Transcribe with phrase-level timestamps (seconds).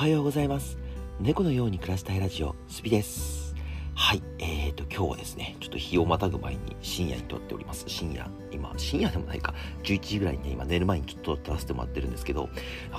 [0.00, 0.78] はようございます。
[1.20, 3.54] 猫のように暮らしたいラジオスピです。
[3.94, 7.84] はいえーと今日はですねちょっと日をまたぐ前に深夜に撮っております。
[7.86, 9.54] 深夜今深夜でもないか。
[9.82, 12.48] 11時ぐらいにね今寝る前にちょっと撮らせてもらってるんですけど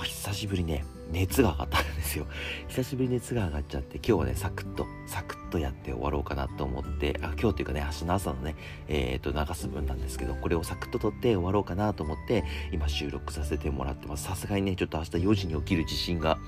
[0.04, 0.84] 久しぶりね。
[1.12, 2.26] 熱が上がったんですよ。
[2.68, 8.56] 久しぶりに熱が上がっちゃって今日はねサクッとサクッとやって終わろうかなと思ってあ今日というかね明日の朝のね
[8.88, 14.24] えっ、ー、と流す分なんですけどこれをサクッと撮って終わろうかなと思って今収録させてもらってます。
[14.24, 16.38] さすがにねちょっと明日4時に起きる自信が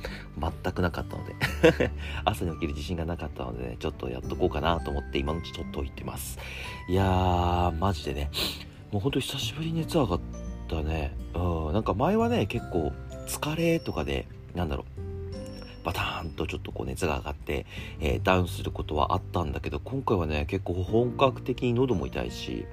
[0.40, 1.34] 全くなかったので
[2.24, 6.38] 朝に起きる自信がなかったのでねちょっとやっとこうかなと思って今のうち撮っておいてます。
[6.88, 8.30] いやーマジでね
[8.90, 10.20] もうほんと久しぶりに熱上がっ
[10.68, 11.14] たね。
[11.34, 12.92] うんなんか前はね結構
[13.26, 15.84] 疲れとかでなんだろう。
[15.84, 17.66] バターンとちょっとこう熱が上がって、
[18.00, 22.66] えー、ダウンすることはあったんだけど今回はね結構本格的に喉も痛いし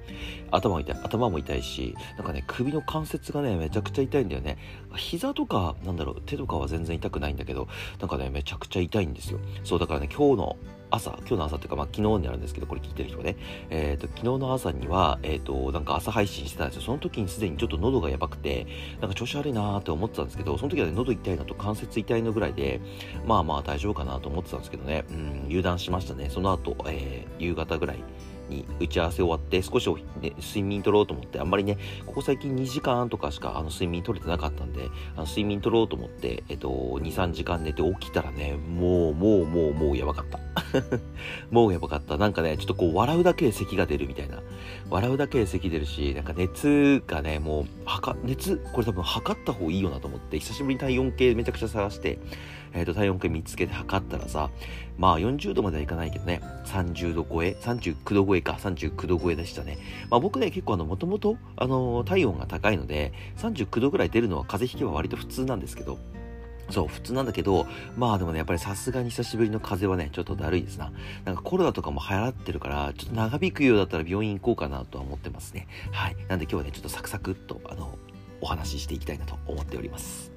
[0.49, 4.57] 頭も痛い頭も痛いしなんかね首の関節がねめちゃくちゃ痛いんだよね
[4.95, 7.67] 膝とかなんだろう手とかは全然痛くないんだけど
[7.99, 10.57] なんかねめちゃくちゃ痛いんですよそうだからね今日の
[10.91, 13.37] 朝、今日の朝っていうか、まあ、昨日になるんですけど、これ聞いてる人がね、
[13.69, 16.81] えっ、ー、と、昨日の朝には、えっ、ー、と、なんか朝配信してたんですよ。
[16.83, 18.67] その時にすでにちょっと喉がやばくて、
[18.99, 22.81] なんか調子悪いなーって思ってたんですけど、その時はね、喉痛いのと関節痛いのぐらいで、
[23.25, 26.29] まあまあ大丈夫かなと思ってたんですけどね、うん、油断しましたね。
[26.29, 28.03] その後、えー、夕方ぐらい
[28.51, 29.89] に打ち合わせ終わって少し、
[30.21, 40.39] ね、睡眠取ろうと思ってあんまりねここ最近2時間とかしかあの睡眠取れてなかったんであの睡眠取ろうと思って、えっと、23時間寝て起きたらねもうもうもうもうやばかった。
[41.49, 42.17] もうやばかった。
[42.17, 44.41] なんかねちょっとこう笑うだけで咳が出るみたいな。
[44.89, 52.19] 笑うだけで咳出るしなんか熱がねもうはか熱これ多分測った方がいいよなと思って久しぶりに体温計めちゃくちゃ探して
[52.73, 54.49] えっ、ー、と、体温計見つけて測ったらさ、
[54.97, 59.77] まあ40度まではいかないけどね、30度超え、39度超えか、39度超えでしたね。
[60.09, 65.97] まあ僕ね、結構あの、もともと、あの、体温が高いので、39度ぐらい出るのは風邪ひけば割と普通なんですけど、
[66.71, 70.91] そう、普通なんだけど、まあでもね、やっぱりさすがに久しぶりの風邪はね、ちょっとだるいですな。
[71.25, 75.67] なんかコロナとかも流行ってるから、ちょっと長引くようだったら病院行こうかなとは思ってますね。
[75.91, 76.15] はい。
[76.27, 77.97] なんで今日はね、ちょっとサクサクっと、あの、
[78.39, 80.31] お話ししていきたいなと思っております。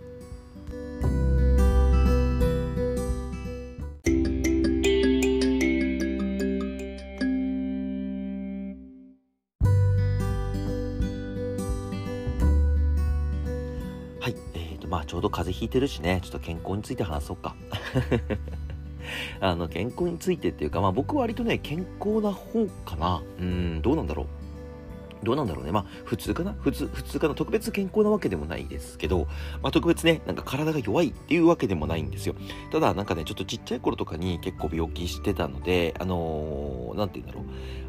[15.15, 17.55] ちょうど風邪ひいてるしね、ちょっと健康について話そうか。
[19.39, 23.23] あの、健康についてっていうか、まあ僕は割とね、健康な方かな。
[23.39, 24.27] うん、どうなんだろう。
[25.25, 25.73] どうなんだろうね。
[25.73, 26.53] まあ、普通かな？
[26.53, 27.35] 普通、普通かな？
[27.35, 29.27] 特別健康なわけでもないですけど、
[29.63, 32.35] まあ、特別ね、なんか体が弱いっていうわけでもないんですよ。
[32.71, 37.45] ただ、なんかね、ちょっとちっちゃい頃とかに結構病気してたので、あのー、なんて言うんだろう。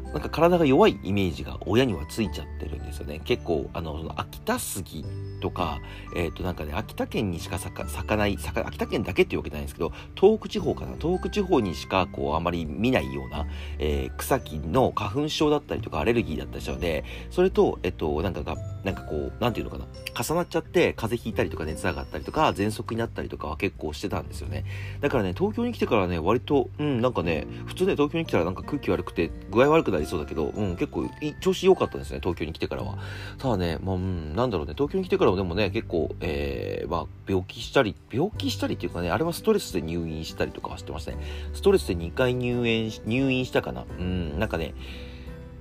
[0.06, 3.20] なんか体が弱いイメージが親にはついちゃってるんですよね。
[3.24, 5.04] 結構、あの、その秋田杉
[5.42, 5.80] とか、
[6.14, 10.96] えっ、ー、と、なんかね、秋田県にしか咲か咲かない、咲か、秋田県だけっていうわけじゃないんですけど、東北地方かな？
[10.98, 13.46] 東北地方にしか、こう、あまり見ないような、
[13.78, 19.86] えー、草木の花粉症だったりとか、アレルギーだったりしたので、それと、えっ、と、なんかが、なんかこう、なんていうのかな、
[20.22, 24.64] 重なっちゃって、風邪ひいたりとか熱上がったりとか、喘息になったりとかは結構してたんですよね。
[25.00, 31.08] だからね、東京に来てからね、割と、うん、なんかね、普通ね、東京に来たらなんか空気悪くて、具合悪くなりそうだけど、うん、結構
[31.40, 32.98] 調子良かったですね、東京に来てからは。
[33.38, 41.18] ただね、まあ、うん、なんだろうね、東京に来てからもでもね、結構、えー、まあ、病気したり、病気したりっていうかね、あれはストレスで入院したりとかはしてましたね。
[41.54, 43.84] ストレスで2回入院、入院したかな。
[43.98, 44.74] うん、なんかね、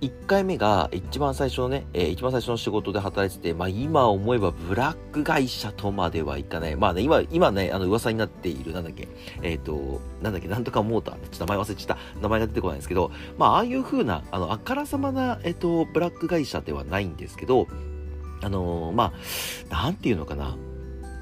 [0.01, 6.75] 1回目が一番最初のね、えー、一番最初の仕事で働いてて、まあ今思えばブラック会社とまではいかない。
[6.75, 9.07] まあね、今、今ね、あの噂になっている、なんだっけ、
[9.41, 17.67] えっ、ー、と、なんだっけ、なんとかモーター、ちょっと名前忘れちゃった、名前が出てこないんですけど、まあああいう風な、あの、あからさまな、えっ、ー、と、ブラック会社ではないんですけど、
[18.41, 19.13] あのま
[19.72, 20.57] あ、なんていうのかな、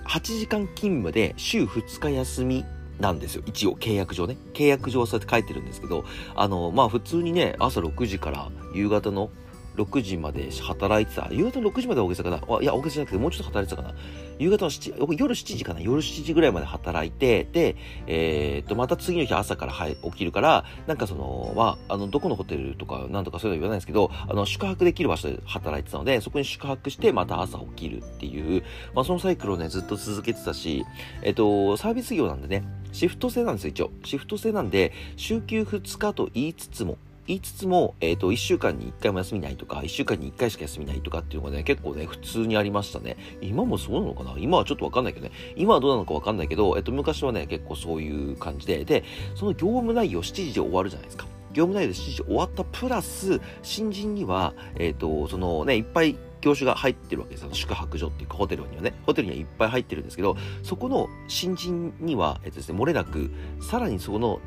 [0.06, 2.66] 8時間勤務で週2日休み
[3.00, 3.44] なんですよ。
[3.46, 4.38] 一応、契約上ね。
[4.54, 6.06] 契約上そうやって書いてるんですけど、
[6.36, 9.30] あの、まあ普通にね、朝6時から夕方の
[9.76, 11.28] 6時まで働いてた。
[11.32, 12.38] 夕方の6時まで大げさかな。
[12.62, 13.96] いや、大げさじゃなくて、もうちょっと働いてたかな。
[14.40, 15.82] 夕方の7、夜7時かな。
[15.82, 17.76] 夜7時ぐらいまで働いて、で、
[18.08, 30.86] えー、っと、また次の日朝から起きるから、なんかその、まあ、あの、どこのホテルとか、なんとかそういうの言わないんですけど、あの、宿泊できる場所で働いてたので、そこに宿泊して、また朝起きるっていう、まあ、そのサイクルをね、ずっと続けてたし、
[31.22, 33.92] えっと、サービス業なんでね、シフト制なんですよ、一応。
[34.04, 43.18] シフト制なんで、週休2日と言いつつも、言いつつも、えっ、ー、と、1週間に1回も休みないとか、1週間に1回しか休みないとかっていうのがね、結構ね、普通にありましたね。
[43.42, 44.36] 今もそうなのかな？
[44.38, 45.32] 今はちょっとわかんないけどね。
[45.56, 49.04] 今はどうなのかわかんないけど、えっ、ー、と、昔はね、結構そういう感じで、で、
[49.36, 51.26] その業務内容7時で終わるじゃないですか。
[51.54, 57.50] 業務内容で7時終わったプラス、新人には、えっ、ー、と、そのね、いっぱい業種が入ってるわけですよ。
[57.54, 58.94] 宿泊所っていうかホテルにはね。
[59.06, 63.32] ホテルにはいっぱい入ってるんですけど、そこの新人には、えっとですね、漏れなく、
[63.62, 64.42] さらにそこの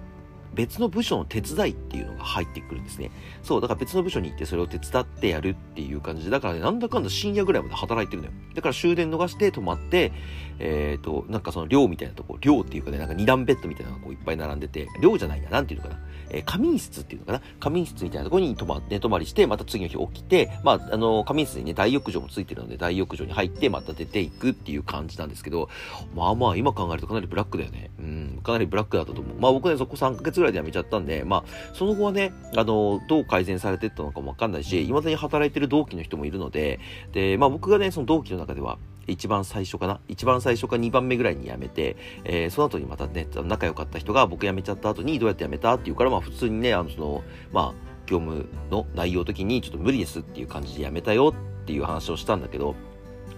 [0.57, 3.11] 別の部署の手伝いっていうのが入ってくるんですね。
[3.43, 8.35] そう、だから別の部署に行ってそれを手伝ってやるっていう感じで、だからね、なんだかんだ深夜ぐらいまで働いてるのよ。
[8.55, 10.13] だから終電逃して泊まって、
[10.59, 16.01] えっ、ー、と、なんかその寮みたいなとこ、寮っていうかね、なんか二段ベッドみたいなのがこういっぱい並んでて、寮じゃないな、なんていうのかな。
[16.31, 25.69] えー、仮眠室っていうのかな仮眠室みたいなところに泊まって泊まりして、また次の日起きて、まあ、あの、仮眠室にね、大浴場もついてるので、大浴場に入って、また出ていくっていう感じなんですけど、
[26.15, 27.91] まあまあ、今考えるとかなりブラックだよね。
[27.99, 29.37] うん、かなりブラックだったと思う。
[29.39, 31.45] まあ僕ね、そこ3ヶ月ぐらいで辞めちゃったんで、まあ、
[31.75, 36.81] その後はね、あの、どう改善されてったのかもわかんないし、未だに働いてる同期の人もいるので、
[37.13, 47.23] で、まあ僕がね、その同期の中では、一番最初かな一番最初か2番目ぐらいに辞めて、えー、その後にまたね、仲良かった人が僕辞めちゃった後にどうやって辞めたっていうから、まあ普通にね、あの、その、
[47.53, 52.75] まあ、業務の内容的にちょっと無理ですっていう感じで辞めたよっていう話をしたんだけど、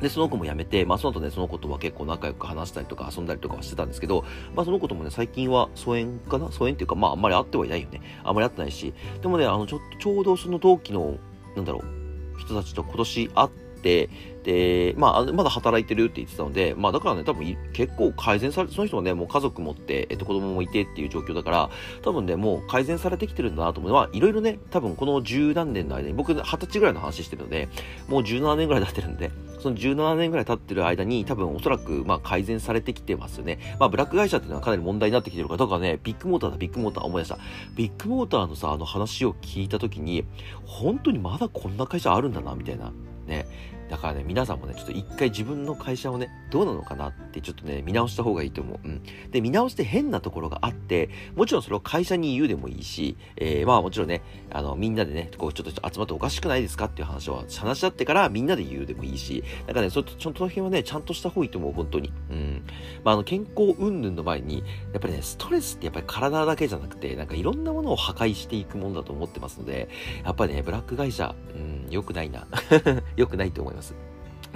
[0.01, 4.25] で、その子も辞めて、まあその後ね、その子とは結構仲良く話したりとか遊んだりとかはしてたんですけど、
[4.55, 6.51] まあその子ともね、最近は疎遠かな？
[6.53, 8.01] 疎遠っていうか、まああんまり会ってはいないよね。
[8.23, 11.19] あんまり会ってないし、でもね、あの、ちょっと、ちょうどその同期の、
[11.57, 21.71] なんだろう、人たちと今年会って、で、まあ、まだ働いてるって言ってたので、まあだからね、多分結構改善されて、その人もね、もう家族持って、えっと子供もいてっていう状況だから、
[22.03, 27.69] 多分ね、もう改善されてきてるんだなと思うのは、いろいろね、多分この十何年の間に、僕二十歳ぐらいの話してるので、
[28.09, 29.31] もう17年ぐらい経ってるんで、
[29.61, 33.59] その17年ぐらい経ってる間に、多分おそらく、まあ改善されてきてますよね。
[33.79, 37.39] まあブラック会社っていうのはかなり問題になってきてるから、だからね、ビッグモーターだ、ビッグモーター思い出した。
[37.77, 40.25] ビッグモーターのさ、あの話を聞いたときに、
[40.65, 42.93] 本当にまだこんな会社あるんだな、みたいな。
[43.29, 43.47] ね。
[43.89, 48.79] だからね、皆さんもね、ちょっと一回自分の会社をね、どうなのかなってちょっとね、見直した方がいいと思う。
[48.85, 49.03] うん。
[49.31, 62.13] で、見直して変なところがあって、もちろんそれを会社に言うでもいいし、えー、まあもちろんね、あの、みんなでね、こう、ちょっと集まっておかしくないですかっていう話を話し合ってからみんなで言うでもいいし、だからね、そ、その辺はね、ちゃんとした方がいいと思う、本当に。
[62.31, 62.63] うん。
[63.05, 64.59] まああの、健康云々の前に、
[64.93, 69.89] やっぱりね、ストレスってやっぱり体だけじゃなくて、なんかいろんなものを破壊していくものだと思ってますので、
[70.25, 72.47] やっぱりね、ブラック会社、うん、良くないな。
[73.17, 73.78] 良くないと思います。
[73.79, 73.95] ます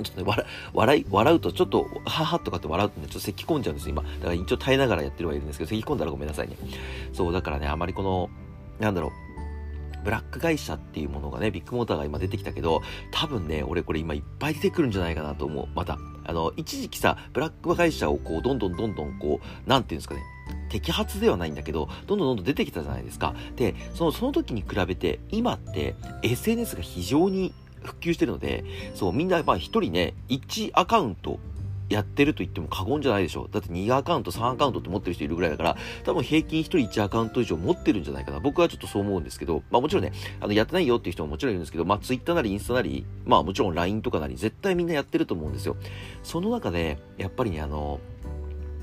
[0.03, 4.03] ちょっとね、笑、い、笑うと、ちょっと、ははとかって笑うとね、ちょっと咳込んじゃうんですよ今。
[4.03, 6.57] だから一応耐えながらやってるはいるんですけど、咳込んだらごめんなさいね。
[7.13, 8.31] そう、だからね、あまりこの、
[8.81, 9.11] なんだろう、
[10.05, 12.81] ブラック会社っていうものがね、ビッグモーターが今出てきたけど、
[13.13, 15.69] 多分ね、俺これ今いっぱい出てくるんじゃないかなと思う。
[15.75, 15.99] また。
[16.25, 20.23] あの、一時期さ、ブラック会社をこう、どんどんどんどんこう、なんていうんですかね、
[20.71, 23.35] 摘発ではないんだけど、どんどんどんどん出てきたじゃないですか。
[23.57, 27.53] で、その、その時に比べて、今って SNS が非常に
[27.85, 28.65] 復旧してるので、
[28.95, 31.39] そう、みんな、まあ一人ね、1アカウント
[31.93, 33.49] やってると言っても過言じゃないでしょ。
[33.51, 38.41] だって2アカウント、3アカウントって持ってる人いるぐらいだから、多分平均1人1アカウント以上持ってるんじゃないかな。
[38.41, 45.77] 僕はちょっとそう思うんですけど、まあもちろんね、あの、やってないよっていう人ももちろんいるんですけど、まあ Twitter なりインスタなり、まあもちろん LINE とかなり、絶対みんなやってると思うんですよ。
[46.23, 48.01] その中で、やっぱりね、あの、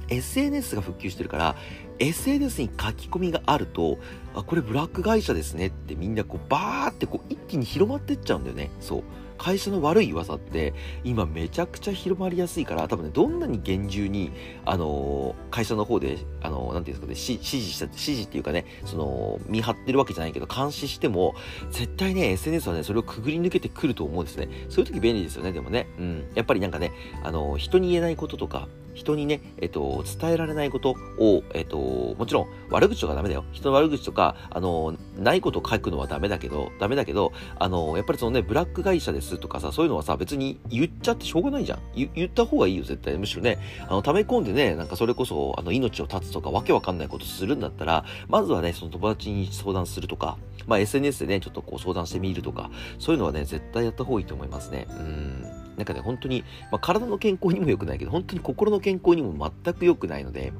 [0.10, 1.56] SNS が復旧してるから、
[2.00, 3.98] SNS に書き込みがあると、
[4.34, 8.70] あ、これブラック会社ですねってみんなこうバーってこう一気に広まってっちゃうんだよね。
[8.80, 9.04] そう。
[9.40, 10.74] 会社の悪い噂って
[11.04, 14.32] 今めちゃくちゃ広まりやすいから多分ねどんなに厳重に
[14.66, 21.36] あのー、会社の方であのー、なんていうんですかね指示した指示っていうかねその見張ってるわけじゃないけど監視しても
[21.72, 26.92] 絶対ね SNS はねそれをくぐり抜けてくると思うんですねそういう時便利ですよねでもねうんやっぱりなんかね
[27.24, 33.46] あのー、人に言えないこととか人にね、えっと、伝えられないことを、えっと、もちろん悪口とかダメだよ。
[33.52, 41.80] 人の悪口とか、あの、ないことを書くのはダメだけど、ダメだけど、あの、やっぱりそのね、ブラック会社ですとかさ、そういうのはさ、別に言っちゃってしょうがないじゃん。
[41.96, 43.18] 言った方がいいよ、絶対。
[43.18, 52.70] むしろね、あの、溜め込んでね、なんかそれこそ、あの、命を絶つとか、わけわかんないことするんだったら、まずはね、その友達に相談するとか、まあ、SNS でね、ちょっとこう相談してみるとか、
[53.00, 54.88] そういうのはね、絶対やった方がいいと思いますね。
[54.90, 55.59] うん。
[55.80, 60.54] なんかね、本当に、まあ、体の健康にも良くないけど、本当に心の健康にも全く良くないので、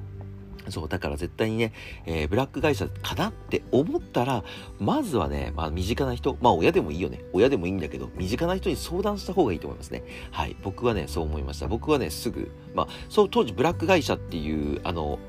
[0.70, 1.74] そう、だから絶対にね、
[2.06, 4.44] えー、ブラック会社かなって思ったら、
[4.80, 7.22] まずはね、まあ身近な人、まあ親でもいいよね。
[7.34, 10.04] 親でもいいんだけど、身近な人に相談した方がいいと思いますね。
[10.32, 10.56] はい。
[10.64, 11.68] 僕はね、そう思いました。
[11.68, 15.20] 僕はね、すぐ、まあ、そう、当時ブラック会社っていう、あの、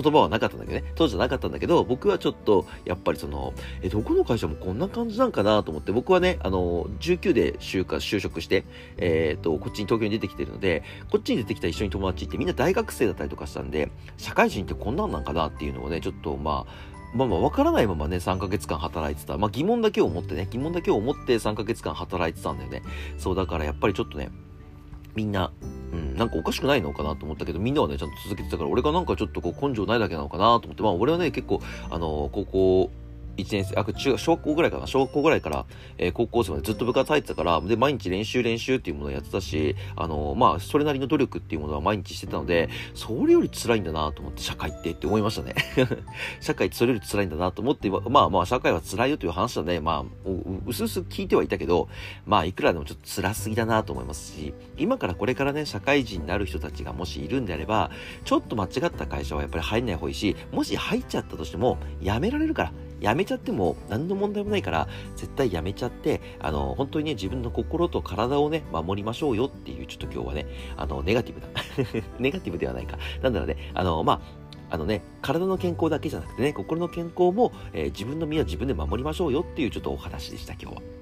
[0.00, 8.64] 言葉はなかったんだけどね、当時はなかったんだけど、僕はちょっと、やっぱりその、え、どこの会社もこんな感じなんかなと思って、僕はね、あの、19で就活就職して、
[8.98, 19.38] えっ、と、こっちに東京に出てきてるので、こっちに出てきた一緒に友達ってみんな大学生だったりとかしたんで、社会人ってこんなんなんかなっていうのをね、ちょっとまあ、まあまあ分からないままね、3ヶ月間働いてた。
[19.38, 22.82] まあ疑問だけを持ってね、疑問だけを持って3ヶ月間働いてたんだよね。
[23.16, 24.30] そう、だからやっぱりちょっとね、
[25.16, 25.50] みんな、
[25.92, 32.90] うん、なんかおかしくないのかなと思ったけど、みんなはね、ちゃんと続けてたから、俺がなんかちょっとこう根性ないだけなのかなと思って、まあ俺はね、結構、あの、高校
[33.36, 35.66] 1年生、あ、中、小学校ぐらいかな、小学校ぐらいから、
[35.98, 45.54] えー、高校生までずっと部活入ってたから、で、毎日練習練習っていうものをやってたし、あのー、まあ、それなりの努力っていうものは毎日してたので、それより辛いんだなと思って、社会ってって思いましたね。
[46.40, 50.28] 社会ってそれより辛いんだなと思って、まあまあ、社会は辛いよという話はね、まあ、
[50.66, 51.88] うすうす聞いてはいたけど、
[52.26, 57.90] まあ、いくらでもちょっと辛すぎだなと思いますし、今からこれからね、社会人になる人たちがもしいるんであれば、
[58.24, 71.48] ちょっと間違った会社はやっぱり入んない方がいいし、もし入っちゃったとしても、辞められるから、やめちゃっても何の問題もないから、絶対やめちゃって、あの、本当にね、自分の心と体をね、守りましょうよっていう、ちょっと今日はね、あの、ネガティブな
[72.18, 72.98] ネガティブではないか。
[73.22, 74.20] なんだろうね、あの、まあ、
[74.68, 80.95] あのね、体の健康だけじゃなくてね、心の健康も、えー、自分の身は自分で守りましょうよっていうちょっとお話でした、今日は。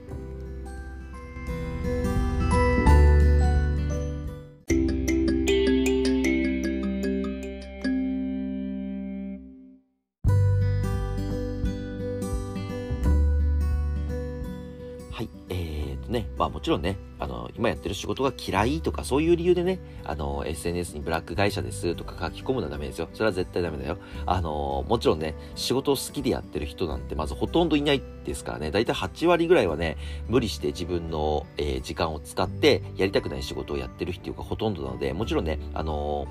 [16.44, 23.08] まあもちろんね、あの、今やってる仕事が嫌いとかそういう理由でね、あの、SNS にブラック会社ですとか書き込むのはダメですよ。
[23.14, 23.96] それは絶対ダメだよ。
[24.26, 29.96] あの、もちろんね、仕事を好きでやってる人なんてまずほとんどいないですからね、だいたい8割ぐらいはね、
[30.28, 36.26] 無理して自分の、えー、時間を使ってやりたくない仕事をやってる人がほとんどなので、もちろんね、あの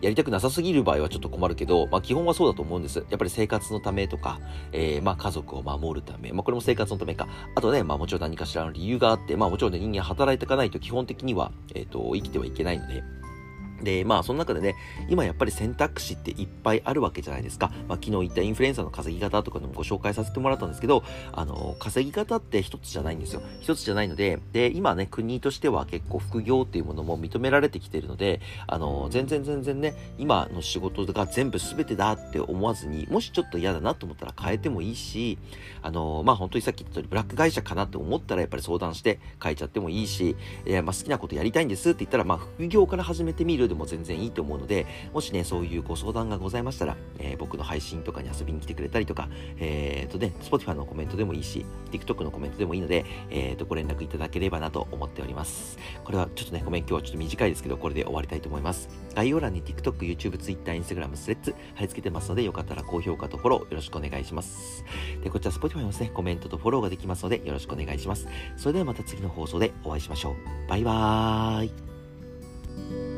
[0.00, 2.98] やりたくなさすぎる場合はちょっと困るけど、まあ基本はそうだと思うんです。
[3.10, 4.40] やっぱり生活のためとか、
[4.72, 7.28] えー、まあ家族を守るため、まあこれも生活のためか。
[7.54, 13.02] あとね、まあもちろん何かしらの理由があって、まあもちろんね、人間働いていかないと基本的には、えっ、ー、と、生きてはいけないので、
[13.82, 14.76] で、まあ、その中でね、
[15.08, 17.70] 今やっぱり選択肢っていっぱいあるわけじゃないですか。
[17.88, 21.02] まあ、昨日言ったインフルエンザの稼ぎ方とかでもご紹介させてもらったんですけど、
[21.32, 23.42] あの、稼ぎ方って一つじゃないんですよ。
[23.60, 35.38] 一つじゃないので、で、今ね、国としては結構副業っていうものも認められてきているので、あの、全然全然ね、今の仕事が全部全てだって思わずに、もしちょっと嫌だなと思ったら変えてもいいし、
[35.82, 49.28] あの、まあ、本当にさっき言った通り、ブラック会社かなって思ったらやっぱり相談して変えちゃってもいいし、えまあ、好きなことやりたいんですって言ったら、まあ、副業から始めてみるでも全然いいと思うので、もしね、そういうご相談がございましたら、えー、僕の配信とかに遊びに来てくれたりとか、
[49.58, 55.78] えっ、ー、とね、Spotify のコメントでもいいし、TikTok のコメントでもいいので、えっ、ー、と、ご連絡いただければなと思っております。
[56.04, 58.88] これはちょっとね、ごめん、今日はちょっと短いですけど、これで終わりたいと思います。
[59.14, 64.84] 概要欄に TikTok、YouTube、Twitter、Instagram、スレッズ貼り付けてますので、よかったら高評価とフォローよろしくお願いします。
[65.22, 68.28] で、こちら Spotify もですね、コメントとフォローができますので、よろしくお願いします。
[68.56, 70.68] それではまた次の放送でお会いしましょう。
[70.68, 73.13] バイバーイ。